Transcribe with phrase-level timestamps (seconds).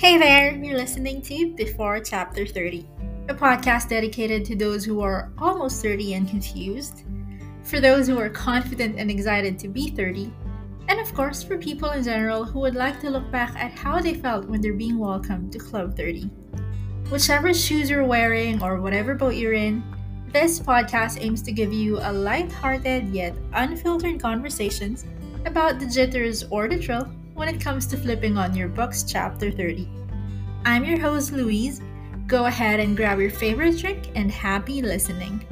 [0.00, 2.88] Hey there, you're listening to Before Chapter 30,
[3.28, 7.04] a podcast dedicated to those who are almost 30 and confused,
[7.64, 10.32] for those who are confident and excited to be 30,
[10.88, 14.00] and of course for people in general who would like to look back at how
[14.00, 16.30] they felt when they're being welcomed to Club 30.
[17.10, 19.84] Whichever shoes you're wearing or whatever boat you're in,
[20.32, 25.04] this podcast aims to give you a light-hearted yet unfiltered conversations
[25.44, 29.50] about the jitters or the thrill when it comes to flipping on your book's chapter
[29.50, 29.88] 30.
[30.64, 31.80] I'm your host, Louise.
[32.26, 35.44] Go ahead and grab your favorite drink and happy listening.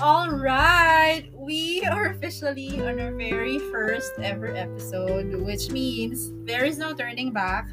[0.00, 6.78] All right, we are officially on our very first ever episode, which means there is
[6.78, 7.68] no turning back.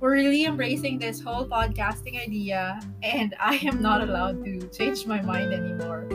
[0.00, 5.22] We're really embracing this whole podcasting idea, and I am not allowed to change my
[5.22, 6.06] mind anymore.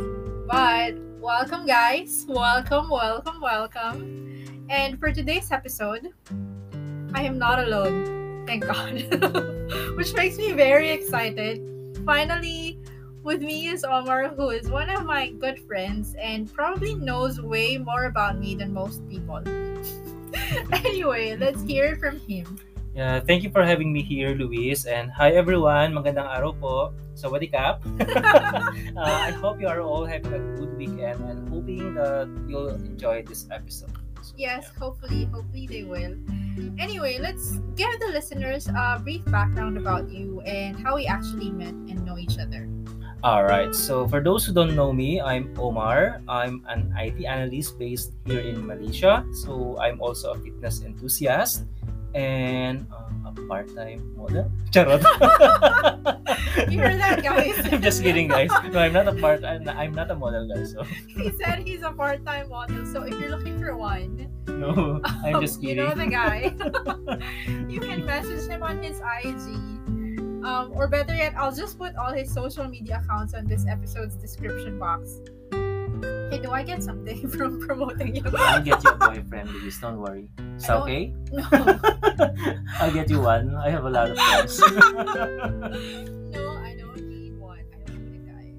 [0.48, 2.26] But welcome, guys!
[2.28, 4.66] Welcome, welcome, welcome.
[4.70, 6.10] And for today's episode,
[7.14, 8.46] I am not alone.
[8.46, 9.96] Thank God.
[9.96, 11.64] Which makes me very excited.
[12.06, 12.80] Finally,
[13.24, 17.78] with me is Omar, who is one of my good friends and probably knows way
[17.78, 19.42] more about me than most people.
[20.72, 22.60] anyway, let's hear from him.
[22.94, 24.86] Yeah, thank you for having me here, Luis.
[24.86, 26.76] And hi everyone, magandang araw po.
[27.14, 27.86] Sawadee kap.
[28.02, 33.22] uh, I hope you are all having a good weekend and hoping that you'll enjoy
[33.24, 33.94] this episode.
[34.20, 34.80] So, Yes, yeah.
[34.82, 36.18] hopefully, hopefully they will.
[36.76, 41.72] Anyway, let's give the listeners a brief background about you and how we actually met
[41.88, 42.68] and know each other.
[43.24, 43.76] All right.
[43.76, 46.24] So for those who don't know me, I'm Omar.
[46.28, 49.28] I'm an IT analyst based here in Malaysia.
[49.44, 51.68] So I'm also a fitness enthusiast
[52.14, 54.52] and um, a part-time model.
[54.72, 55.02] Charot.
[56.70, 57.58] You heard that, guys?
[57.72, 58.50] I'm just kidding, guys.
[58.72, 59.44] No, I'm not a part.
[59.44, 60.72] I'm not, I'm not a model, guys.
[60.72, 65.42] So He said he's a part-time model, so if you're looking for one, no, I'm
[65.42, 65.78] just kidding.
[65.78, 66.54] you know the guy.
[67.70, 69.80] you can message him on his IG.
[70.44, 74.16] Um, or better yet, I'll just put all his social media accounts on this episode's
[74.16, 75.20] description box.
[76.30, 78.24] Hey, do I get something from promoting you?
[78.38, 79.80] I'll get you a boyfriend, Luis.
[79.82, 80.30] Don't worry.
[80.58, 81.14] Is that okay?
[81.32, 81.42] No.
[82.80, 83.56] I'll get you one.
[83.56, 84.62] I have a lot of friends.
[86.30, 87.66] No, I don't need one.
[87.74, 88.54] I don't need a guy.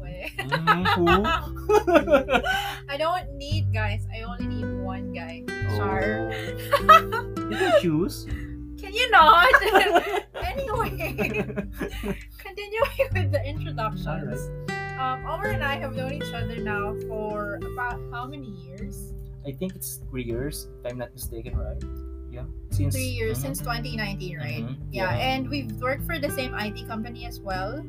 [0.00, 0.32] Wait.
[0.38, 1.06] Mm, who?
[2.88, 4.06] I don't need guys.
[4.08, 5.44] I only need one guy.
[5.76, 6.32] Char.
[6.32, 7.34] Oh.
[7.50, 8.24] You can choose.
[8.80, 9.52] Can you not?
[10.42, 11.28] anyway,
[12.38, 14.48] continuing with the introductions.
[15.02, 19.12] Um, Omar and I have known each other now for about how many years?
[19.44, 21.82] I think it's three years, if I'm not mistaken, right?
[22.30, 22.46] Yeah.
[22.70, 23.42] Since Three years Mhm.
[23.42, 24.62] since 2019, right?
[24.62, 24.78] Mhm.
[24.94, 27.82] Yeah, and we've worked for the same IT company as well.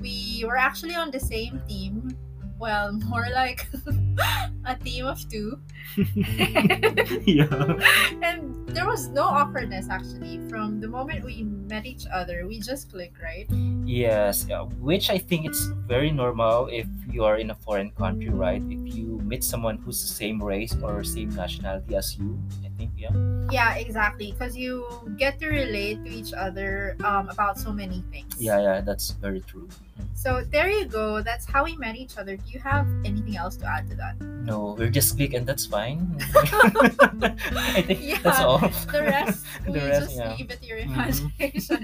[0.00, 2.14] We were actually on the same team.
[2.62, 3.66] Well, more like
[4.64, 5.58] a team of two.
[7.26, 7.78] yeah.
[8.22, 10.40] and there was no awkwardness actually.
[10.48, 13.46] From the moment we met each other, we just clicked, right?
[13.84, 18.30] Yes, yeah, which I think it's very normal if you are in a foreign country,
[18.30, 18.62] right?
[18.62, 22.92] If you meet someone who's the same race or same nationality as you, I think,
[22.96, 23.12] yeah.
[23.50, 24.32] Yeah, exactly.
[24.32, 24.86] Because you
[25.18, 28.34] get to relate to each other um, about so many things.
[28.38, 29.68] Yeah, yeah, that's very true.
[30.14, 31.20] So there you go.
[31.22, 32.36] That's how we met each other.
[32.36, 34.20] Do you have anything else to add to that?
[34.20, 36.04] No, we're just click and that's fine.
[36.36, 38.58] I think Yeah, that's all.
[38.60, 40.34] The rest, The we rest, just yeah.
[40.36, 40.92] leave it to your Mhm.
[40.92, 41.80] imagination.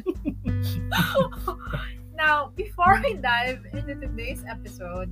[2.15, 5.09] now, before we dive into today's episode,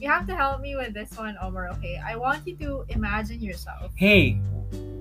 [0.00, 1.68] you have to help me with this one, Omar.
[1.78, 4.32] Okay, I want you to imagine yourself Hey,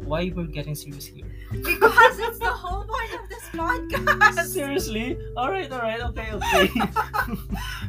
[0.06, 1.26] why are we're getting serious here?
[1.52, 4.46] because it's the whole point of this podcast.
[4.46, 5.18] Seriously?
[5.38, 6.70] All right, all right, okay, okay.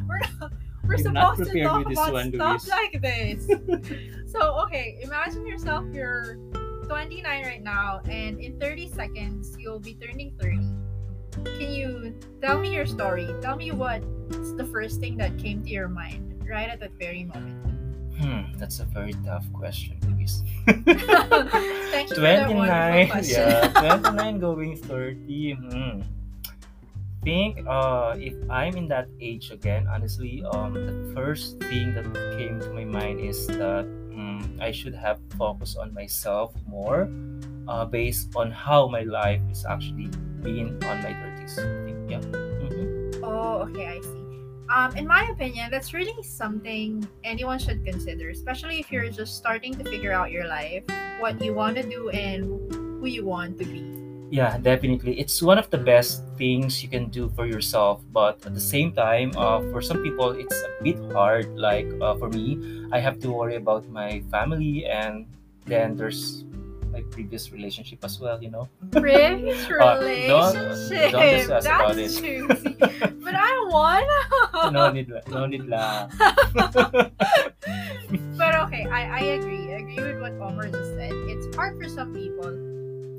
[0.07, 0.21] we're
[0.87, 2.69] we're not supposed to talk about stuff Luis.
[2.69, 3.47] like this.
[4.31, 6.35] so okay, imagine yourself you're
[6.87, 10.57] 29 right now, and in 30 seconds you'll be turning 30.
[11.57, 13.27] Can you tell me your story?
[13.41, 14.05] Tell me what's
[14.53, 17.65] the first thing that came to your mind right at that very moment.
[18.19, 20.41] Hmm, that's a very tough question, Luis.
[20.65, 20.87] Thank
[22.09, 23.49] you for that wonderful 29, question.
[23.49, 25.51] yeah, 29 going 30.
[25.51, 26.01] Hmm.
[27.25, 32.05] Think uh if I'm in that age again, honestly, um the first thing that
[32.37, 37.09] came to my mind is that mm, I should have focused on myself more
[37.67, 40.13] uh based on how my life is actually
[40.45, 41.57] being on my 30s.
[41.57, 42.21] I think, yeah.
[42.61, 42.85] Mhm.
[43.25, 44.21] Oh, okay, I see.
[44.69, 49.73] Um, in my opinion, that's really something anyone should consider, especially if you're just starting
[49.77, 50.85] to figure out your life,
[51.17, 52.45] what you want to do, and
[53.01, 53.94] who you want to be.
[54.31, 55.19] Yeah, definitely.
[55.19, 58.91] It's one of the best things you can do for yourself, but at the same
[58.91, 61.47] time, uh, for some people, it's a bit hard.
[61.55, 62.57] Like uh, for me,
[62.91, 65.27] I have to worry about my family, and
[65.65, 66.43] then there's
[66.91, 68.41] my previous relationship as well.
[68.41, 68.67] You know.
[68.91, 71.11] Previous Uh, don't- relationship.
[71.11, 72.09] don't discuss That's about it.
[72.09, 72.75] juicy.
[73.23, 74.71] but I wanna.
[74.73, 76.09] no need, no need la.
[78.37, 79.69] but okay, I, I agree.
[79.71, 81.13] I agree with what Omar just said.
[81.29, 82.74] It's hard for some people.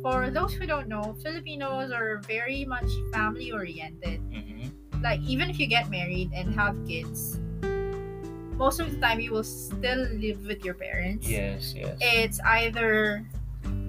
[0.06, 4.22] For those who don't know, Filipinos are very much family oriented.
[4.30, 4.70] Mhm.
[5.02, 7.42] Like even if you get married and have kids,
[8.54, 11.26] most of the time you will still live with your parents.
[11.26, 11.98] Yes, yes.
[11.98, 13.26] It's either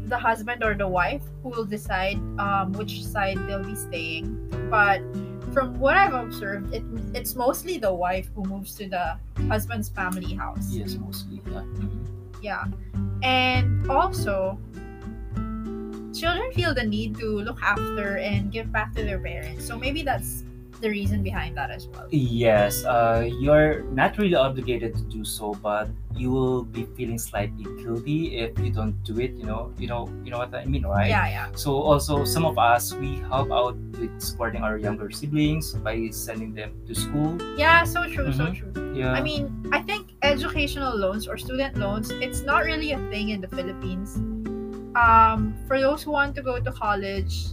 [0.10, 4.42] the husband or the wife who will decide um, which side they'll be staying.
[4.74, 5.06] But
[5.54, 6.82] from what I've observed, it
[7.14, 10.74] it's mostly the wife who moves to the husband's family house.
[10.74, 11.46] Yes, mostly.
[11.46, 11.62] Yeah.
[11.78, 12.02] Mhm.
[12.42, 12.66] Yeah.
[13.22, 14.58] And also,
[16.14, 19.66] children feel the need to look after and give back to their parents.
[19.66, 20.44] So maybe that's
[20.80, 22.06] the reason behind that as well.
[22.12, 27.66] Yes, uh, you're not really obligated to do so, but you will be feeling slightly
[27.82, 29.32] guilty if you don't do it.
[29.34, 31.10] You know, you know, you know what I mean, right?
[31.10, 31.48] Yeah, yeah.
[31.56, 36.54] So also, some of us we help out with supporting our younger siblings by sending
[36.54, 37.38] them to school.
[37.58, 38.54] Yeah, so true, so Mhm.
[38.54, 38.94] true.
[38.94, 39.14] Yeah.
[39.14, 43.42] I mean, I think educational loans or student loans, it's not really a thing in
[43.42, 44.22] the Philippines.
[44.96, 47.48] Um, for those who want to go to college,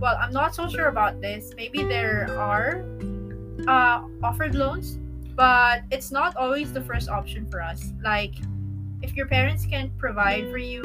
[0.00, 1.52] well, I'm not so sure about this.
[1.56, 2.84] Maybe there are
[3.66, 4.98] uh, offered loans,
[5.34, 7.92] but it's not always the first option for us.
[8.02, 8.34] Like,
[9.02, 10.82] if your parents can't provide for you,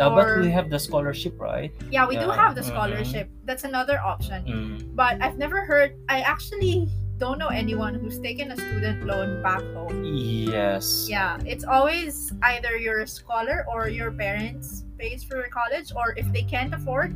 [0.00, 1.70] Uh, but or- we have the scholarship, right?
[1.90, 2.72] yeah, we do have the mhm.
[2.72, 3.28] scholarship.
[3.44, 4.42] That's another option.
[4.44, 4.96] Mm.
[4.96, 6.88] But I've never heard, I actually
[7.22, 10.02] don't know anyone who's taken a student loan back home.
[10.02, 11.06] Yes.
[11.08, 16.18] Yeah, it's always either you're a scholar or your parents pays for your college, or
[16.18, 17.14] if they can't afford,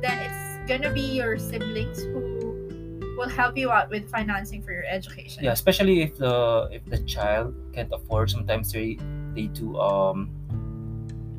[0.00, 2.20] then it's gonna be your siblings who
[3.20, 5.44] will help you out with financing for your education.
[5.44, 8.32] Yeah, especially if the if the child can't afford.
[8.32, 8.96] Sometimes they
[9.36, 10.32] they do um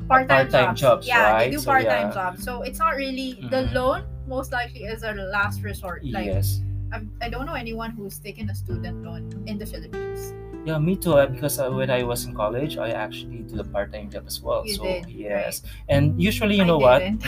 [0.06, 1.50] part-time, part-time jobs, Yeah, right?
[1.50, 2.18] they do part-time yeah.
[2.20, 2.44] jobs.
[2.46, 3.74] So it's not really the Mhm.
[3.74, 4.00] loan.
[4.30, 6.06] Most likely is a last resort.
[6.06, 6.62] Like yes.
[6.94, 10.30] I, I don't know anyone who's taken a student loan in the Philippines.
[10.64, 11.18] Yeah, me too.
[11.18, 14.40] uh, Because uh, when I was in college, I actually did a part-time job as
[14.40, 14.62] well.
[14.64, 17.00] You so did, yes, and usually, you I know what?
[17.02, 17.20] didn't.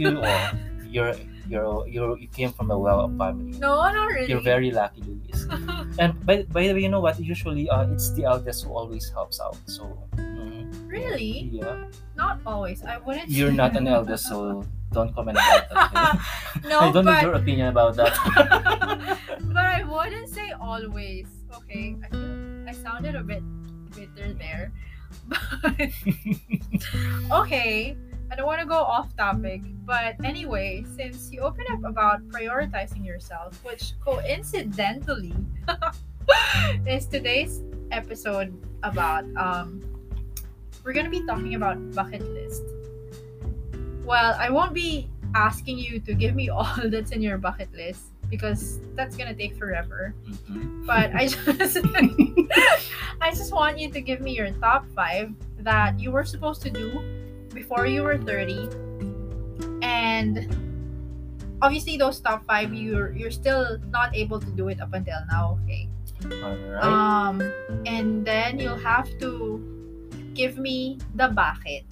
[0.00, 0.50] you oh,
[0.90, 1.14] you're
[1.48, 3.56] you're you're you came from a well-off family.
[3.58, 4.28] No, not really.
[4.28, 5.46] You're very lucky, Luis.
[6.02, 7.16] and by, by the way, you know what?
[7.20, 9.56] Usually, uh, it's the eldest who always helps out.
[9.64, 9.88] So.
[10.20, 11.48] mhm, really?
[11.52, 11.88] Yeah.
[12.16, 12.84] Not always.
[12.84, 13.30] I wouldn't.
[13.30, 14.60] You're not an eldest, so
[14.94, 16.18] don't comment about that.
[16.64, 18.14] no, I don't but need your opinion about that.
[19.52, 21.26] but I wouldn't say always.
[21.54, 23.42] Okay, I I sounded a bit
[23.94, 24.72] bitter there,
[25.62, 25.90] but
[27.42, 27.96] okay.
[28.32, 33.04] I don't want to go off topic, but anyway, since you open up about prioritizing
[33.04, 35.34] yourself, which coincidentally
[36.88, 37.62] is today's
[37.92, 38.50] episode
[38.82, 39.84] about, um,
[40.82, 42.64] we're gonna be talking about bucket list.
[44.04, 48.12] Well, I won't be asking you to give me all that's in your bucket list
[48.30, 50.14] because that's gonna take forever.
[50.26, 50.86] Mhm.
[50.86, 51.78] But I just
[53.20, 56.70] I just want you to give me your top five that you were supposed to
[56.70, 57.00] do
[57.52, 58.68] before you were 30.
[59.82, 60.48] And
[61.62, 65.58] obviously those top five you're you're still not able to do it up until now,
[65.64, 65.88] okay?
[66.26, 66.84] Alright.
[66.84, 67.40] Um
[67.86, 69.60] and then you'll have to
[70.34, 71.84] give me the bucket.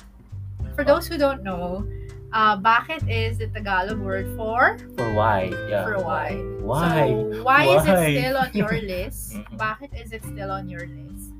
[0.74, 1.86] For those who don't know,
[2.32, 5.52] uh, bakit is the Tagalog word for For why?
[5.68, 5.84] Yeah.
[5.84, 6.32] for why.
[6.62, 7.08] Why?
[7.08, 8.06] So why, is Why?
[8.06, 9.34] it still on your list?
[9.58, 11.32] Bakit is it still on your list?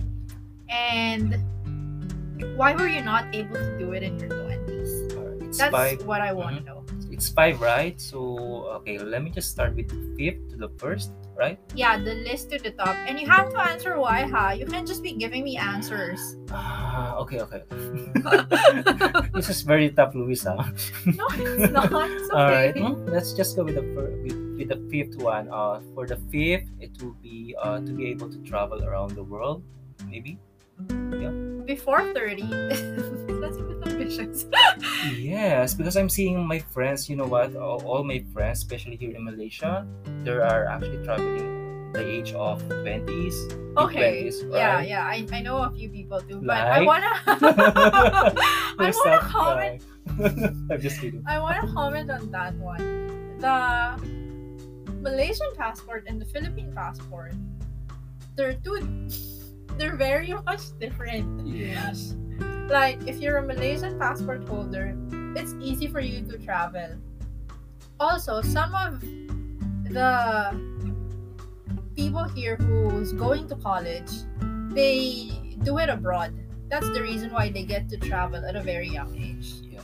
[0.68, 1.37] And
[2.56, 5.16] why were you not able to do it in your 20s?
[5.16, 6.02] Alright, It's That's five.
[6.04, 6.66] what I want to Mhm.
[6.66, 6.81] know.
[7.12, 8.00] It's five, right?
[8.00, 11.61] So okay, let me just start with the fifth to the first, right?
[11.76, 12.97] Yeah, the list to the top.
[13.04, 14.57] And you have to answer why, ha?
[14.57, 16.40] You can't just be giving me answers.
[16.49, 17.62] Ah, okay, okay.
[19.37, 20.57] this is very tough, Luisa.
[21.04, 21.92] No, it's not.
[21.92, 22.81] It's All right, okay.
[22.81, 23.85] hmm, let's just go with the
[24.25, 25.52] with, with the fifth one.
[25.52, 29.23] Uh, for the fifth, it will be uh to be able to travel around the
[29.23, 29.61] world,
[30.09, 30.40] maybe.
[31.66, 32.42] Before 30,
[34.16, 35.19] that's a bit ambitious.
[35.19, 37.09] Yes, because I'm seeing my friends.
[37.09, 37.57] You know what?
[37.57, 39.87] All, all my friends, especially here in Malaysia,
[40.25, 43.37] they are actually traveling the age of twenties.
[43.76, 44.28] Okay.
[44.28, 44.88] 20s, Yeah, right?
[44.88, 45.04] yeah.
[45.04, 46.40] I, I know a few people too.
[46.45, 49.83] But I wanna I wanna comment.
[50.71, 51.23] I'm just kidding.
[51.26, 52.81] I want to comment on that one.
[53.40, 53.97] The
[55.00, 57.33] Malaysian passport and the Philippine passport,
[58.37, 59.09] they're two,
[59.78, 61.47] they're very much different.
[61.47, 62.14] Yes.
[62.69, 64.97] Like, if you're a Malaysian passport holder,
[65.37, 66.97] it's easy for you to travel.
[68.00, 69.00] Also, some of
[69.92, 70.52] the
[71.95, 74.11] people here who's going to college,
[74.71, 75.31] they
[75.62, 76.33] do it abroad.
[76.69, 79.52] That's the reason why they get to travel at a very young age.
[79.71, 79.83] Yeah.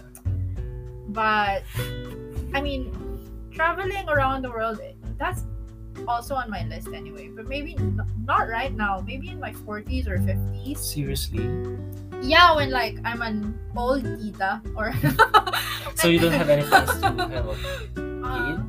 [1.09, 1.63] But
[2.55, 2.91] I mean,
[3.51, 4.81] traveling around the world,
[5.19, 5.45] that's
[6.07, 7.29] also on my list anyway.
[7.29, 9.01] But maybe n- not right now.
[9.07, 10.79] Maybe in my 40s or 50s.
[10.79, 11.49] Seriously?
[12.23, 14.93] Yeah, when like I'm an old tita or.
[15.99, 17.55] So you don't have any plans to have a
[18.23, 18.63] Uh,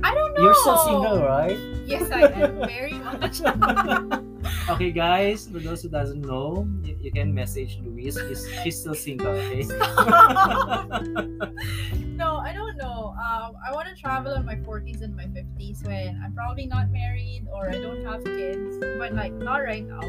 [0.00, 0.40] I don't know.
[0.40, 1.58] You're still single, right?
[1.84, 3.42] Yes, I am very much.
[4.70, 8.16] okay, guys, for those who doesn't know, you, you can message Luis.
[8.16, 9.68] She's, she's still single, okay?
[12.16, 13.14] no, I don't know.
[13.18, 16.90] Um, I want to travel in my 40s and my 50s when I'm probably not
[16.90, 20.00] married or I don't have kids, but like not right now.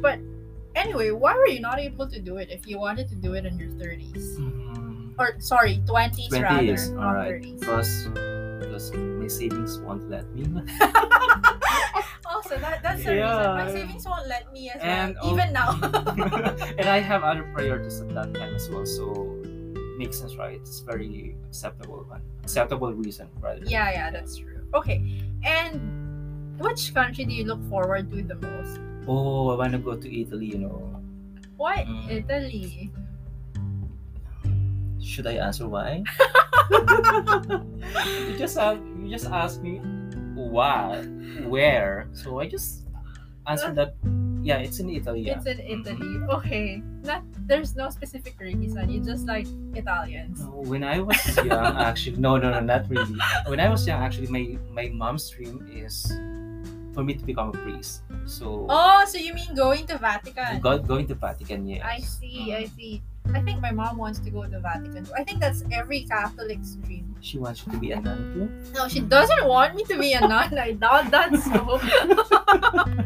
[0.00, 0.18] But
[0.74, 3.46] anyway, why were you not able to do it if you wanted to do it
[3.46, 4.36] in your 30s?
[4.38, 7.42] Mm, Or sorry, 20s, 20 rather, not alright.
[7.42, 7.60] 30s.
[7.60, 8.08] Because,
[8.60, 10.44] because my savings won't let me.
[12.28, 13.54] Also, that, that's the reason.
[13.54, 15.78] My savings won't let me as And, well, even now.
[16.78, 19.35] and I have other priorities at that time as well, so
[19.96, 20.56] makes sense, right?
[20.60, 22.22] It's very acceptable one.
[22.44, 23.64] Acceptable reason, rather.
[23.64, 24.62] Yeah, yeah, that's true.
[24.74, 28.80] Okay, and which country do you look forward to the most?
[29.08, 31.00] Oh, I want to go to Italy, you know.
[31.56, 32.10] Why Mm.
[32.10, 32.90] Italy?
[35.00, 36.02] Should I answer why?
[38.28, 39.78] you just ask, you just asked me
[40.34, 41.02] why,
[41.46, 42.08] where.
[42.12, 42.82] So I just
[43.46, 43.94] answered that.
[44.42, 45.22] Yeah, it's in Italy.
[45.22, 45.38] Yeah.
[45.38, 46.18] It's in Italy.
[46.30, 48.90] Okay, not there's no specific reason.
[48.90, 50.40] You just like Italians.
[50.40, 53.16] No, When I was young, actually, no, no, no, not really.
[53.46, 56.10] When I was young, actually, my my mom's dream is
[56.96, 58.02] for me to become a priest.
[58.24, 60.60] So, Oh, so you mean going to Vatican?
[60.60, 61.84] go, going to Vatican, yes.
[61.84, 62.54] I see.
[62.56, 62.72] I uh-huh.
[62.74, 63.02] see.
[63.34, 65.06] I think my mom wants to go to Vatican.
[65.12, 67.14] I think that's every Catholic's dream.
[67.20, 68.48] She wants you to be a nun too.
[68.72, 70.56] No, she doesn't want me to be a nun.
[70.56, 71.76] I doubt that so.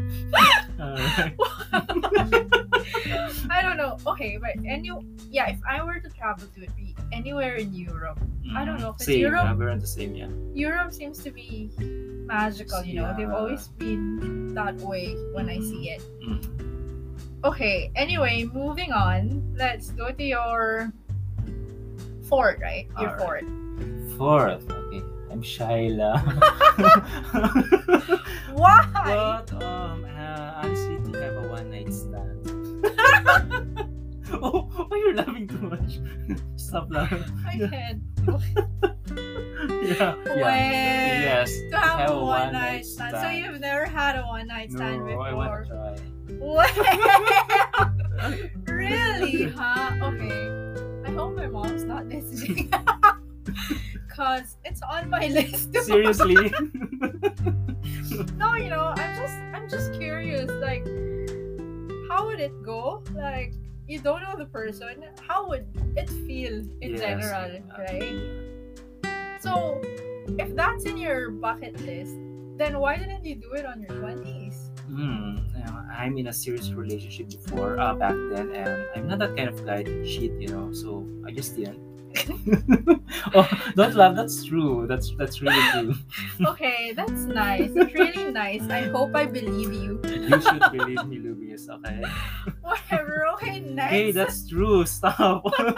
[0.80, 2.60] Alright.
[3.50, 3.97] I don't know.
[4.06, 4.90] Okay, but any
[5.30, 8.18] yeah, if I were to travel to it, be anywhere in Europe.
[8.54, 10.28] I don't know, 'cause Same, Europe- yeah, we're on the same, yeah.
[10.54, 11.70] Europe seems to be
[12.26, 13.14] magical, you know.
[13.16, 16.02] They've always been that way when I see it.
[16.26, 16.42] Mm.
[17.44, 19.54] Okay, anyway, moving on.
[19.56, 20.92] Let's go to your
[22.28, 22.87] fort, right?
[23.00, 23.44] Your Alright.
[23.47, 24.61] fort.
[24.61, 25.02] Fourth, okay.
[25.30, 26.18] I'm Shaila.
[28.54, 29.42] Why?
[35.11, 35.99] You're laughing too much?
[36.57, 37.25] Stop laughing.
[37.47, 38.02] I can't.
[39.83, 40.14] Yeah.
[40.25, 41.21] Well, yeah.
[41.21, 41.52] Yes.
[41.71, 43.17] to have, have a a one night one-night stand.
[43.17, 45.26] So you've never had a one night stand No, before.
[45.26, 45.97] I want to try.
[46.38, 47.93] Wow.
[48.67, 49.45] really?
[49.50, 49.90] Huh?
[50.02, 50.49] Okay.
[51.07, 52.73] I hope my mom's not listening.
[54.09, 55.75] Cause it's on my list.
[55.85, 56.35] Seriously?
[58.37, 60.87] no, you know, I'm just I'm just curious, like
[62.09, 63.02] how would it go?
[63.14, 63.55] Like
[63.90, 65.04] you don't know the person.
[65.26, 65.66] How would
[65.97, 69.42] it feel in Yes, general, right?
[69.42, 69.80] So
[70.38, 72.14] if that's in your bucket list,
[72.56, 74.70] then why didn't you do it on your twenties?
[74.87, 75.38] Hmm.
[75.90, 79.66] I'm in a serious relationship before, uh, back then, and I'm not that kind of
[79.66, 80.73] guy to cheat, you know.
[80.73, 81.82] So I just didn't.
[83.35, 84.16] oh, don't laugh.
[84.16, 84.87] That's true.
[84.88, 85.94] That's that's really true.
[86.47, 87.70] Okay, that's nice.
[87.75, 88.62] It's really nice.
[88.70, 90.00] I hope I believe you.
[90.06, 91.18] You should believe me,
[91.69, 91.85] Luis.
[91.85, 92.02] Okay.
[92.62, 93.26] Whatever.
[93.35, 93.90] Okay, next.
[93.90, 94.87] Hey, that's true.
[94.87, 95.45] Stop.
[95.61, 95.75] okay.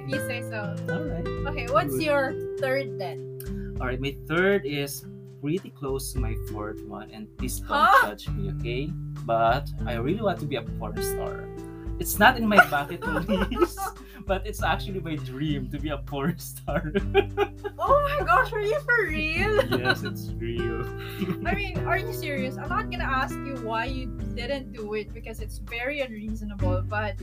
[0.00, 0.74] If you say so.
[0.90, 1.26] All right.
[1.48, 2.02] Okay, what's Good.
[2.04, 3.76] your third then?
[3.80, 4.00] All right.
[4.00, 5.04] My third is
[5.40, 8.08] pretty close to my fourth one, and please don't Huh?
[8.08, 8.92] judge me, okay?
[9.24, 11.48] But I really want to be a porn star.
[12.00, 13.78] It's not in my bucket list,
[14.26, 16.92] but it's actually my dream to be a porn star.
[17.82, 19.56] Oh my gosh, are you for real?
[19.78, 20.84] yes, it's real.
[21.48, 22.58] I mean, are you serious?
[22.58, 27.16] I'm not gonna ask you why you didn't do it because it's very unreasonable, but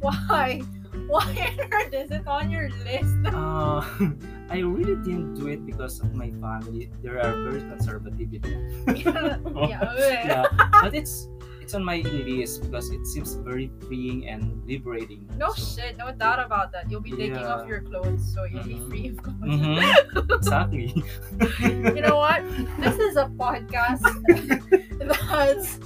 [0.00, 0.60] why?
[1.08, 1.56] Why
[1.92, 3.16] is it on your list?
[3.32, 3.80] Uh,
[4.50, 6.92] I really didn't do it because of my family.
[7.02, 8.28] They are very conservative.
[8.94, 10.22] Yeah, okay.
[10.28, 10.44] yeah,
[10.82, 11.28] but it's
[11.64, 15.24] it's on my list because it seems very freeing and liberating.
[15.38, 16.90] No so, shit, no doubt about that.
[16.90, 17.54] You'll be taking Yeah.
[17.56, 18.88] off your clothes, so you'll be Mhm.
[18.90, 19.56] free of clothes.
[19.56, 19.80] Mhm,
[20.36, 20.92] exactly.
[21.96, 22.44] you know what?
[22.84, 24.04] This is a podcast
[25.00, 25.80] that's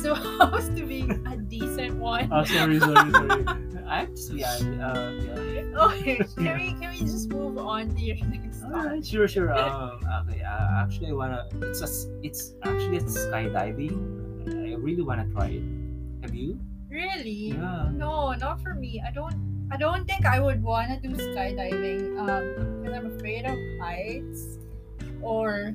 [0.00, 2.30] supposed to be a decent one.
[2.30, 3.44] Oh, sorry, sorry, sorry.
[3.90, 5.84] Actually, I, uh, yeah.
[5.90, 9.02] Okay, can we can we just move on to your next one?
[9.02, 9.50] Sure, sure.
[9.52, 9.98] Um,
[10.30, 10.40] okay.
[10.46, 11.44] Uh, actually, I wanna.
[11.60, 11.90] It's a.
[12.22, 13.98] It's actually a skydiving.
[14.46, 15.64] I really wanna try it.
[16.22, 16.58] Have you?
[16.90, 17.56] Really?
[17.56, 17.90] Yeah.
[17.92, 19.02] No, not for me.
[19.06, 19.34] I don't.
[19.72, 22.18] I don't think I would want to do skydiving.
[22.20, 24.58] Um, because I'm afraid of heights,
[25.22, 25.74] or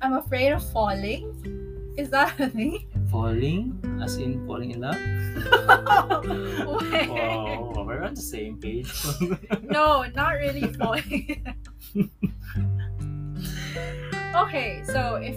[0.00, 1.34] I'm afraid of falling.
[1.96, 2.86] Is that a thing?
[3.10, 4.94] Falling, as in falling in love.
[6.92, 7.08] Wait.
[7.10, 8.92] Oh, we're on the same page.
[9.62, 11.42] No, not really falling.
[14.36, 15.36] okay, so if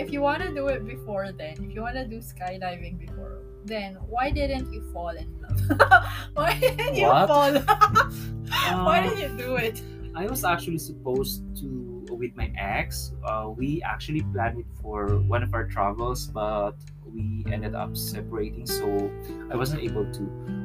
[0.00, 3.42] if you want to do it before then, if you want to do skydiving before,
[3.64, 6.04] then why didn't you fall in love?
[6.34, 7.28] why didn't you What?
[7.28, 7.52] fall?
[8.88, 9.82] why Uh, did you do it?
[10.16, 11.68] I was actually supposed to
[12.10, 13.12] with my ex.
[13.24, 16.72] Uh, we actually planned it for one of our travels, but
[17.06, 19.10] we ended up separating, so
[19.50, 20.22] I wasn't able to.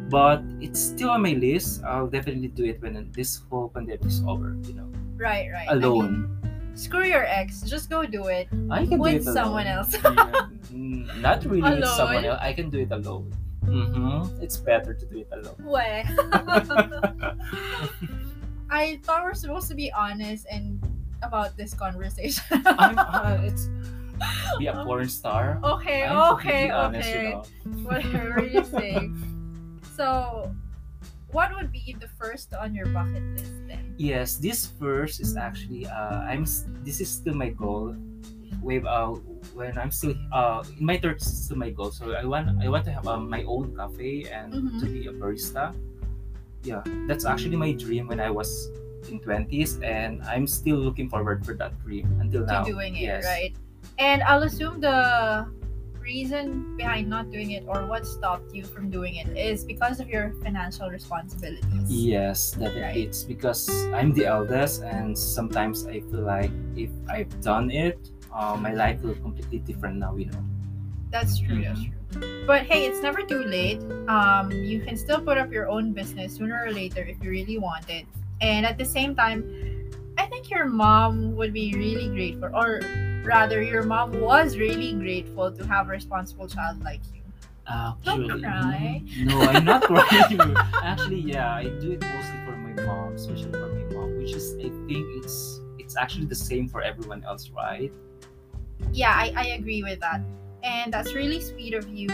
[0.09, 1.83] But it's still on my list.
[1.83, 4.57] I'll definitely do it when this whole pandemic is over.
[4.65, 5.69] You know, Right, right.
[5.69, 6.11] I mean, alone.
[6.75, 7.61] Screw your ex.
[7.61, 9.33] Just go do it I, can do with it alone.
[9.33, 9.93] someone else.
[9.93, 10.47] Yeah.
[10.75, 12.39] Mm, Not really with someone else.
[12.41, 13.33] I can do it alone.
[13.63, 14.41] Mm-hmm.
[14.43, 15.55] It's better to do it alone.
[15.63, 16.05] Way.
[18.69, 20.81] I thought we're supposed to be honest and
[21.23, 22.43] about this conversation.
[22.65, 23.69] I'm, uh, it's
[24.59, 25.59] be a porn star.
[25.63, 27.31] okay, I'm okay, honest, you okay.
[27.31, 27.43] know.
[27.83, 29.09] Whatever you say.
[29.95, 30.53] So,
[31.35, 33.93] what would be the first on your bucket list then?
[33.99, 36.47] Yes, this first is actually uh, I'm
[36.87, 37.91] this is still my goal.
[38.63, 39.13] With uh,
[39.53, 41.91] when I'm still uh in my third is still my goal.
[41.91, 44.79] So I want I want to have um, my own cafe and Mhm.
[44.79, 45.75] to be a barista.
[46.65, 48.49] Yeah, that's actually my dream when I was
[49.05, 52.63] in twenties, and I'm still looking forward for that dream until To now.
[52.65, 53.21] doing it, yes.
[53.27, 53.53] right?
[54.01, 55.45] And I'll assume the
[56.05, 60.07] reason behind not doing it or what stopped you from doing it is because of
[60.07, 61.89] your financial responsibilities.
[61.89, 62.81] Yes, definitely.
[62.81, 62.97] Right.
[63.09, 67.97] It's because I'm the eldest, and sometimes I feel like if I've done it,
[68.31, 70.15] uh, my life will completely different now.
[70.15, 70.43] You know.
[71.09, 71.63] That's true.
[71.63, 71.89] That's Mhm.
[71.89, 72.45] true.
[72.45, 73.81] But hey, it's never too late.
[74.07, 77.57] Um, you can still put up your own business sooner or later if you really
[77.57, 78.05] want it.
[78.39, 79.43] And at the same time,
[80.17, 82.79] I think your mom would be really grateful, or
[83.25, 87.21] rather, your mom was really grateful to have a responsible child like you.
[87.67, 89.01] Actually, Don't cry.
[89.17, 90.55] no, I'm not crying.
[90.83, 94.53] Actually, yeah, I do it mostly for my mom, especially for my mom, which is
[94.59, 97.91] I think it's it's actually the same for everyone else, right?
[98.93, 100.21] Yeah, I, I agree with that,
[100.63, 102.09] and that's really sweet of you.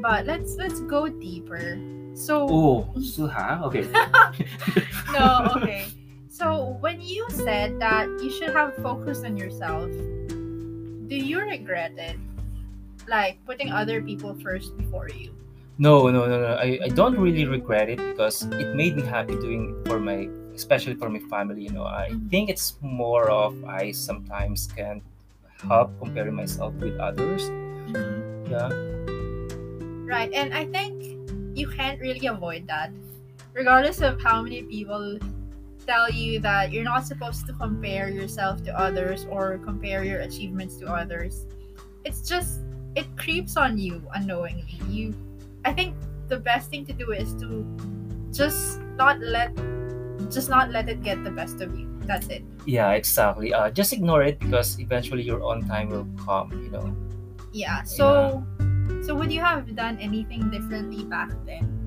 [0.00, 1.78] But let's let's go deeper.
[2.14, 3.86] So Oh, still have okay.
[5.12, 5.86] no, okay.
[6.32, 9.92] So when you said that you should have focused on yourself,
[11.12, 12.16] do you regret it?
[13.06, 15.36] Like putting other people first before you?
[15.76, 16.54] No, no, no, no.
[16.56, 20.24] I, I don't really regret it because it made me happy doing it for my,
[20.54, 21.68] especially for my family.
[21.68, 22.30] You know, I Mhm.
[22.30, 25.04] think it's more of I sometimes can't
[25.68, 27.44] help comparing myself with others.
[28.48, 28.72] Yeah.
[30.08, 30.96] Right, and I think
[31.52, 32.88] you can't really avoid that.
[33.52, 35.20] Regardless of how many people
[35.86, 40.76] tell you that you're not supposed to compare yourself to others or compare your achievements
[40.78, 41.46] to others,
[42.04, 42.60] it's just
[42.94, 44.78] it creeps on you unknowingly.
[44.88, 45.14] You
[45.64, 45.94] I think
[46.28, 47.64] the best thing to do is to
[48.32, 49.54] just not let
[50.30, 51.88] just not let it get the best of you.
[52.06, 52.42] That's it.
[52.66, 53.54] Yeah, exactly.
[53.54, 56.50] Uh, just ignore it because eventually your own time will come.
[56.52, 56.96] You know.
[57.52, 57.82] Yeah.
[57.82, 58.44] So
[59.02, 61.81] so would you have done anything differently back then?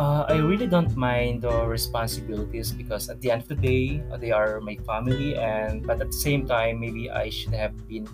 [0.00, 4.32] Uh, I really don't mind the responsibilities because at the end of the day, they
[4.32, 8.08] are my family, and but at the same time, maybe I should have been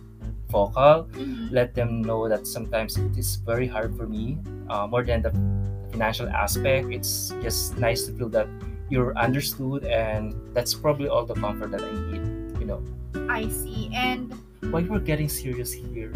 [0.50, 1.06] vocal.
[1.54, 4.34] Let them know that sometimes it is very hard for me.
[4.66, 5.30] Uh, more than the
[5.94, 8.50] financial aspect, it's just nice to feel that
[8.90, 12.58] you're understood, and that's probably all the comfort that I need.
[12.58, 12.82] You know,
[13.30, 13.94] I see.
[13.94, 14.34] And
[14.74, 16.10] why we're getting serious here?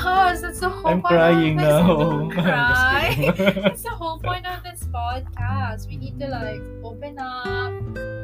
[0.00, 1.68] Cause that's the whole I'm point crying of this.
[1.68, 1.86] now.
[1.96, 3.12] Don't I'm just cry.
[3.14, 3.62] kidding.
[3.62, 5.88] that's the whole point of this podcast.
[5.88, 7.72] We need to like open up,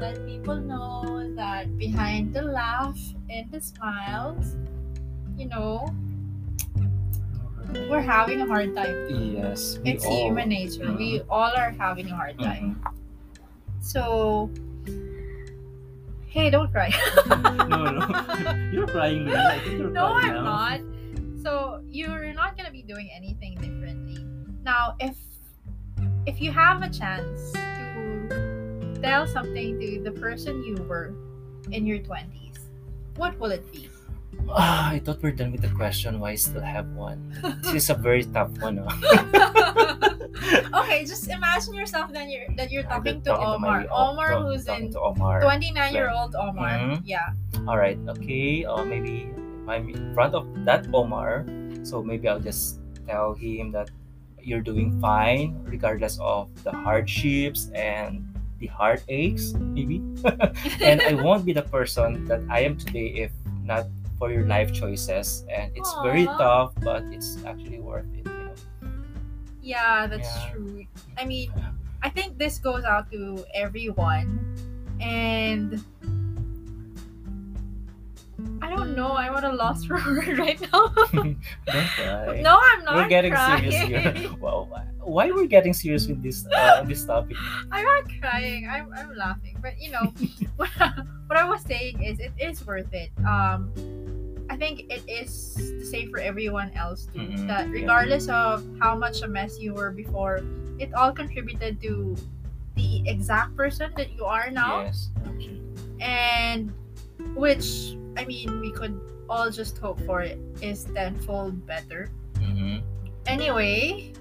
[0.00, 2.98] let people know that behind the laugh
[3.31, 4.57] and the smiles,
[5.37, 5.87] you know,
[7.90, 8.96] we're having a hard time.
[9.37, 10.16] yes, It's all.
[10.26, 10.90] human nature.
[10.96, 12.81] We all are having a hard time.
[12.83, 12.94] Mhm.
[13.85, 14.50] So,
[16.28, 16.90] hey, don't cry.
[17.28, 18.70] no, no.
[18.72, 19.37] You're crying, Lily.
[19.37, 20.44] I think you're no, crying I'm now.
[20.44, 20.81] not.
[21.49, 24.21] So you're not gonna be doing anything differently.
[24.69, 25.17] Now, if
[26.29, 31.17] if you have a chance to tell something to the person you were
[31.73, 32.69] in your twenties,
[33.17, 33.89] what will it be?
[34.53, 36.21] Ah, I thought we're done with the question.
[36.21, 37.33] Why I still have one?
[37.65, 38.85] This is a very tough one.
[38.85, 38.93] Oh.
[40.85, 43.89] okay, just imagine yourself then you're that you're I've talking been to Omar.
[43.89, 45.41] Omar who's talking in Omar.
[45.41, 46.77] 29 year old Omar.
[46.77, 47.09] Mhm.
[47.09, 47.33] Yeah.
[47.65, 48.69] All right, okay.
[48.69, 49.33] Uh, maybe
[49.68, 51.44] I'm in front of that Omar,
[51.85, 53.90] so maybe I'll just tell him that
[54.40, 58.24] you're doing fine regardless of the hardships and
[58.61, 60.00] the heartaches maybe
[60.83, 63.31] and i won't be the person that i am today if
[63.62, 63.87] not
[64.18, 68.54] for your life choices and it's very tough but it's actually worth it you know
[69.61, 70.52] Yeah, that's Yeah.
[70.54, 70.87] true.
[71.18, 71.52] I mean,
[72.02, 74.40] I think this goes out to everyone.
[75.00, 75.83] And
[79.07, 79.29] I.
[79.29, 80.89] I'm at a loss for word right now.
[81.13, 82.97] don't cry no, I'm not.
[82.97, 83.71] we're getting crying.
[83.71, 84.69] serious here well
[85.03, 87.37] why we're getting serious with this uh, this topic
[87.73, 88.69] I'm not crying.
[88.69, 89.57] I'm, I'm laughing.
[89.63, 90.13] But you know,
[90.57, 90.69] what,
[91.29, 93.11] what I was saying is it is worth it.
[93.27, 93.73] Um,
[94.51, 97.21] I think it is the same for everyone else too.
[97.21, 97.73] Mhm, That yeah.
[97.73, 100.41] regardless of how much a mess you were before,
[100.79, 102.17] it all contributed to
[102.77, 104.85] the exact person that you are now.
[104.89, 105.11] yes.
[106.01, 106.73] And
[107.35, 108.98] which I mean, we could
[109.31, 112.11] all just hope for it is tenfold better.
[112.42, 112.83] Mhm.
[113.31, 114.12] Anyway,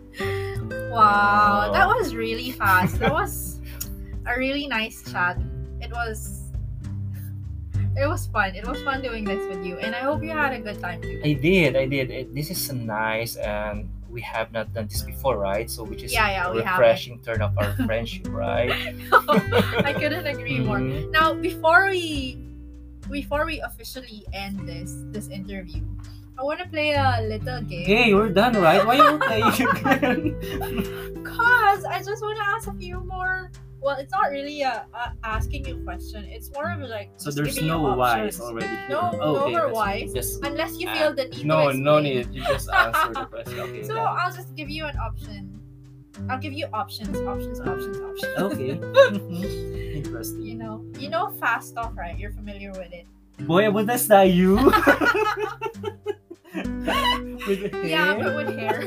[0.91, 1.71] wow, Wow.
[1.73, 2.99] that was really fast.
[2.99, 3.59] That was
[4.29, 5.41] a really nice chat.
[5.81, 6.43] It was
[7.97, 8.53] it was fun.
[8.53, 11.01] It was fun doing this with you, and I hope you had a good time
[11.01, 11.17] too.
[11.25, 12.11] I did, I did.
[12.13, 15.65] It, this is nice, and we have not done this before, right?
[15.65, 16.77] So, which is Yeah, yeah, a we haven't.
[16.77, 18.69] refreshing turn of our friendship, right?
[19.81, 20.77] I couldn't agree more.
[20.77, 21.09] Mhm.
[21.09, 22.37] Now, before we
[23.11, 25.83] before we officially end this this interview,
[26.37, 27.85] I want to play a little game.
[27.85, 28.85] Hey, we're done, right?
[28.85, 31.23] Why are you playing again?
[31.23, 33.51] Cause I just want to ask a few more.
[33.79, 36.25] Well, it's not really a, a asking you question.
[36.25, 38.41] It's more of like so there's no options.
[38.41, 38.87] already here.
[38.89, 41.99] No, oh, okay, no more that's- Just Unless you feel the need no, to no
[41.99, 42.27] need.
[42.33, 43.59] You just answer the question.
[43.67, 43.83] Okay.
[43.83, 45.56] So I'll just give you an option.
[46.29, 48.37] I'll give you options, options, options, options.
[48.37, 48.71] okay.
[49.97, 50.41] Interesting.
[50.41, 52.17] You know, you know fast talk, right?
[52.17, 53.05] You're familiar with it.
[53.45, 54.55] Boy, was that not you?
[57.47, 58.23] with Yeah, hair?
[58.23, 58.81] but with hair.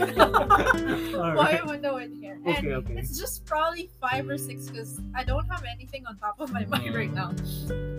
[1.14, 1.66] All right.
[1.66, 2.38] window with hair?
[2.44, 2.94] And Okay, okay.
[2.96, 6.64] It's just probably five or six because I don't have anything on top of my
[6.66, 7.30] mind right now.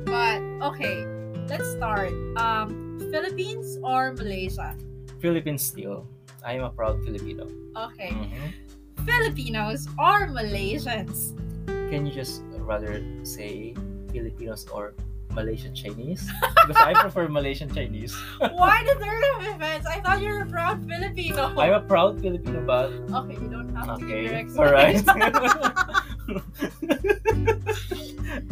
[0.06, 0.41] But
[0.74, 1.06] okay,
[1.48, 2.12] let's start.
[2.38, 4.76] Um, Philippines or Malaysia?
[5.20, 6.08] Philippines still.
[6.46, 7.48] I am a proud Filipino.
[7.78, 8.52] Okay, Mhm.
[9.06, 11.34] Filipinos or Malaysians?
[11.90, 13.74] Can you just rather say
[14.12, 14.94] Filipinos or
[15.34, 16.28] Malaysian Chinese?
[16.68, 18.14] Because I prefer Malaysian Chinese.
[18.54, 19.86] Why the third of offense?
[19.88, 21.52] I thought you were a proud Filipino.
[21.58, 24.54] I'm a proud Filipino, but Okay, you don't have to give your okay.
[24.60, 24.96] Alright.
[25.02, 25.42] explanation.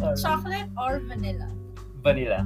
[0.00, 0.18] Alright.
[0.20, 1.48] Chocolate or vanilla?
[2.02, 2.44] Vanilla.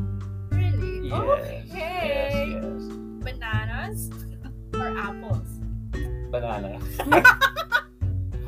[0.51, 1.09] Really?
[1.09, 1.17] Yes.
[1.17, 1.65] Okay.
[1.73, 2.83] Yes, yes.
[3.25, 4.11] Bananas
[4.75, 5.49] or apples?
[6.31, 6.79] Banana.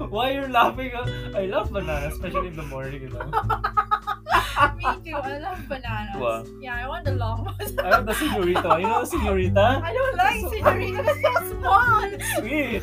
[0.10, 0.90] Why you're laughing?
[1.34, 3.26] I love banana, especially in the morning, you know.
[4.76, 5.16] Me too.
[5.16, 6.16] I love bananas.
[6.16, 6.44] Wow.
[6.60, 7.74] Yeah, I want the long ones.
[7.78, 8.76] I love the senorita.
[8.80, 9.82] You know the senorita?
[9.84, 11.04] I don't like So- senorita.
[11.06, 12.10] It's so small.
[12.38, 12.82] Sweet.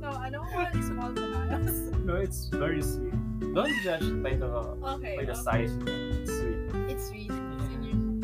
[0.00, 1.90] No, I don't want small bananas.
[2.04, 3.12] No, it's very sweet.
[3.54, 5.16] Don't judge by the Okay.
[5.16, 5.42] by the okay.
[5.42, 5.72] size.
[5.86, 6.90] It's sweet.
[6.90, 7.30] It's sweet.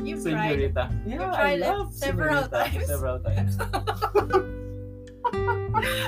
[0.07, 0.49] You've tried.
[0.51, 0.91] Senorita.
[1.07, 2.87] Yeah, I tried it love several senorita times.
[2.87, 4.57] several times.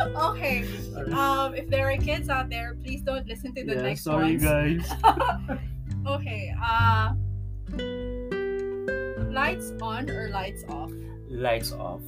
[0.06, 0.64] Okay.
[1.12, 4.36] Um, if there are kids out there, please don't listen to the Yeah, next sorry
[4.38, 4.86] ones.
[4.88, 5.58] guys.
[6.06, 6.52] Okay.
[6.58, 7.12] Uh,
[9.30, 10.90] lights on or lights off?
[11.28, 12.00] Lights off.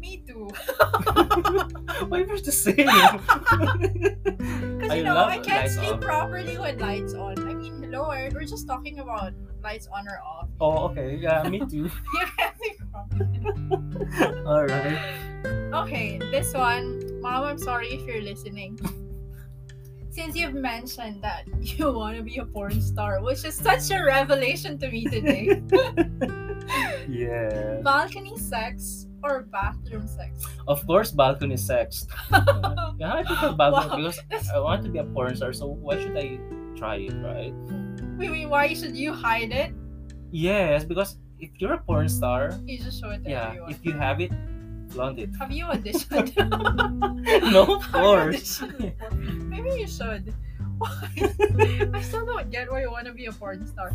[0.00, 0.48] Me too.
[2.08, 2.76] Why was the same?
[4.78, 6.00] Because you know, I can't sleep off.
[6.00, 7.38] properly with lights on.
[7.46, 10.48] I mean, hello, we're just talking about lights on or off.
[10.60, 11.16] oh, okay.
[11.20, 11.86] Yeah, me too.
[11.86, 14.46] You can't sleep properly.
[14.46, 14.98] All right.
[15.84, 18.78] Okay, this one, Mom, I'm sorry if you're listening.
[20.10, 24.02] Since you've mentioned that you want to be a porn star, which is such a
[24.04, 25.62] revelation to me today,
[27.08, 27.80] Yeah.
[27.82, 30.44] balcony sex or bathroom sex?
[30.68, 32.06] Of course, balcony sex.
[33.00, 34.12] Yeah, I prefer balcony Wow.
[34.28, 35.52] because I want to be a porn star.
[35.54, 36.38] So why should I
[36.76, 37.54] try it, right?
[38.18, 39.72] Wait, wait, why should you hide it?
[40.30, 43.70] Yes, because if you're a porn star, You just show it to yeah, everyone.
[43.70, 44.30] if you have it,
[44.92, 45.30] flaunt it.
[45.38, 46.36] Have you auditioned?
[47.52, 48.62] no, of Have you course.
[49.12, 50.34] Maybe you should.
[50.78, 51.08] Why?
[51.94, 53.92] I still don't get why you want to be a porn star.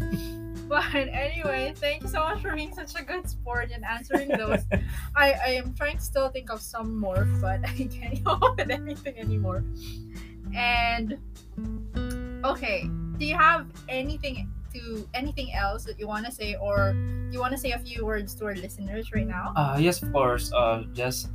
[0.67, 4.63] But anyway, thank you so much for being such a good sport and answering those.
[5.15, 8.57] I, I am trying to still think of some more, but I can't come up
[8.57, 9.63] with anything anymore.
[10.55, 11.17] And
[12.43, 17.29] okay, do you have anything to anything else that you want to say, or do
[17.31, 19.53] you want to say a few words to our listeners right now?
[19.55, 20.51] Uh, yes, of course.
[20.53, 21.29] Uh, just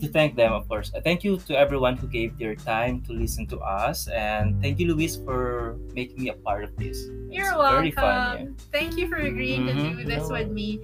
[0.00, 0.90] to thank them, of course.
[0.94, 4.78] Uh, thank you to everyone who gave their time to listen to us, and thank
[4.80, 7.04] you, Luis, for making me a part of this.
[7.28, 7.76] You're It's welcome.
[7.76, 8.56] Very fun.
[8.72, 10.80] Thank you for agreeing to Mhm, do this no with me.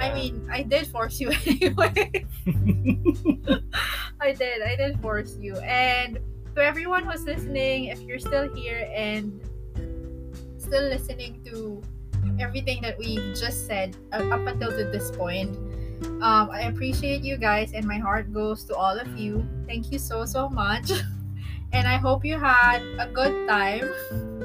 [0.00, 2.24] I mean, I did force you anyway.
[4.20, 4.62] I did.
[4.62, 5.56] I did force you.
[5.60, 6.18] And
[6.54, 9.40] to everyone who's listening, if you're still here and
[10.66, 11.82] still listening to
[12.42, 15.54] everything that we just said up until to this point,
[16.20, 19.46] um, I appreciate you guys, and my heart goes to all of you.
[19.66, 20.90] Thank you so so much,
[21.72, 23.86] and I hope you had a good time.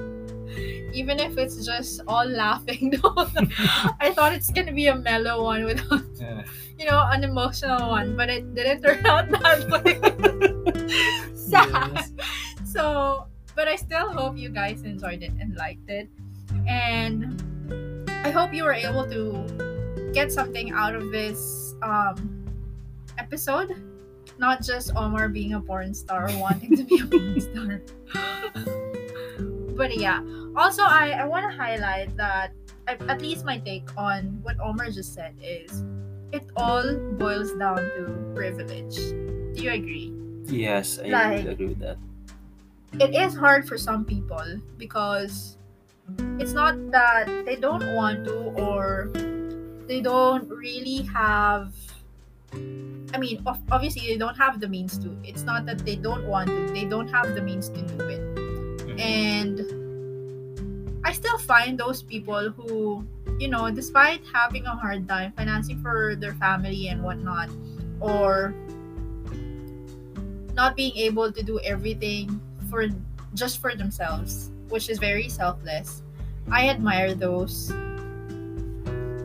[0.93, 2.91] Even if it's just all laughing,
[4.03, 5.79] I thought it's gonna be a mellow one with
[6.19, 6.43] Yeah.
[6.77, 9.95] you know, an emotional one, but it didn't turn out that way.
[11.33, 11.95] Sad.
[11.95, 12.11] Yes.
[12.67, 13.27] So,
[13.61, 16.09] but I still hope you guys enjoyed it and liked it.
[16.65, 17.37] And
[18.25, 22.41] I hope you were able to get something out of this um,
[23.19, 23.77] episode.
[24.39, 27.81] Not just Omar being a porn star or wanting to be a porn star.
[29.77, 30.25] but yeah.
[30.57, 32.53] Also, I, I want to highlight that
[32.87, 35.83] at at least my take on what Omar just said is
[36.33, 38.97] it all boils down to privilege.
[39.53, 40.09] Do you agree?
[40.49, 41.99] Yes, I Like- agree with that.
[42.99, 45.57] It is hard for some people because
[46.39, 49.09] it's not that they don't want to or
[49.87, 51.73] they don't really have
[53.13, 55.17] I mean, obviously they don't have the means to.
[55.23, 56.67] It's not that they don't want to.
[56.73, 58.21] They don't have the means to do it.
[58.87, 58.99] Mhm.
[58.99, 59.55] And
[61.03, 63.03] I still find those people who,
[63.39, 67.49] you know, despite having a hard time financing for their family and whatnot,
[67.99, 68.53] or
[70.55, 72.39] not being able to do everything
[72.71, 72.87] for
[73.35, 76.01] just for themselves, which is very selfless.
[76.49, 77.69] I admire those.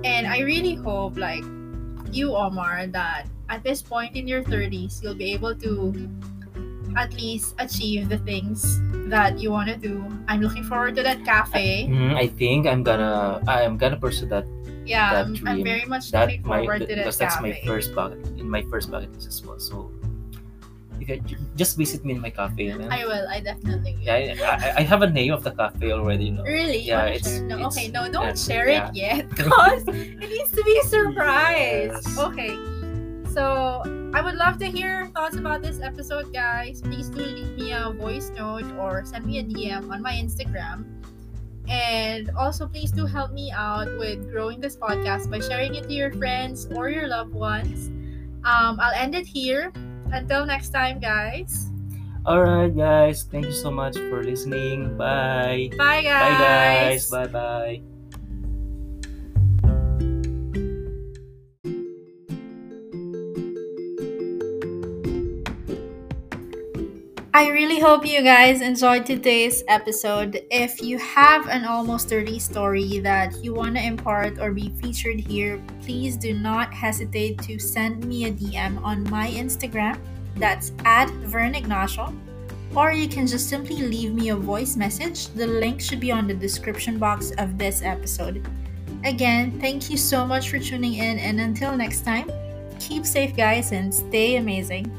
[0.05, 1.45] And I really hope, like
[2.13, 6.11] you, Omar, that at this point in your 30s, you'll be able to
[6.97, 10.03] at least achieve the things that you want to do.
[10.29, 11.87] I'm looking forward to that cafe.
[11.87, 14.47] Mm, I think I'm gonna I'm gonna pursue that
[14.87, 15.35] Yeah, that I'm.
[15.47, 18.49] I'm very much that looking my forward to that because that's my first bucket in
[18.49, 19.59] my first bucket list as well.
[19.59, 19.91] So
[21.09, 22.75] you can just visit me in my cafe.
[22.75, 22.93] man.
[22.93, 23.27] I will.
[23.29, 24.03] I definitely will.
[24.03, 26.27] yeah, I, I, have a name of the cafe already.
[26.27, 26.43] You know.
[26.43, 26.83] Really?
[26.83, 27.47] Yeah, it's- share?
[27.47, 27.57] no.
[27.57, 28.89] it's- okay, no, don't yeah, share yeah.
[28.89, 31.95] it yet, cause it needs to be a surprise.
[31.95, 32.19] Yes.
[32.19, 32.55] Okay,
[33.31, 33.83] so
[34.15, 36.81] I would love to hear your thoughts about this episode, guys.
[36.81, 40.85] Please do leave me a voice note or send me a DM on my Instagram.
[41.69, 45.93] And also, please do help me out with growing this podcast by sharing it to
[45.93, 47.89] your friends or your loved ones.
[48.47, 49.73] Um, I'll end it here.
[50.13, 51.71] Until next time, guys.
[52.25, 53.23] All right, guys.
[53.23, 54.97] Thank you so much for listening.
[54.97, 55.71] Bye.
[55.79, 56.39] Bye, guys.
[56.39, 57.11] Bye, guys.
[57.11, 57.96] Bye, bye.
[67.37, 70.41] I really hope you guys enjoyed today's episode.
[70.51, 75.21] If you have an almost 30 story that you want to impart or be featured
[75.21, 79.99] here, please do not hesitate to send me a DM on my Instagram.
[80.37, 82.11] That's at Vern Ignacio.
[82.75, 85.27] Or you can just simply leave me a voice message.
[85.35, 88.49] The link should be on the description box of this episode.
[89.05, 92.31] Again, thank you so much for tuning in, and until next time,
[92.81, 94.91] keep safe, guys, and stay amazing.